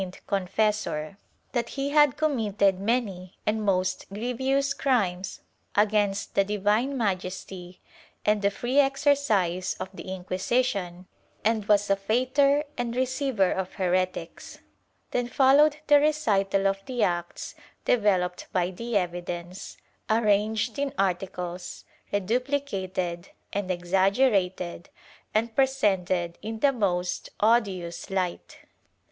[0.01, 1.17] 42 THE TRIAL [Book VI feigned confessor;
[1.51, 5.41] that he had committed many and most grievous crimes
[5.75, 7.79] against the divine majesty
[8.25, 11.05] and the free exercise of the Inquisition,
[11.45, 14.57] and was a fautor and receiver of heretics.
[15.11, 17.53] Then followed the recital of the acts
[17.85, 19.77] developed by the evidence,
[20.09, 24.89] arranged in articles, reduplicated and exaggerated
[25.35, 28.57] and presented in the most odious light.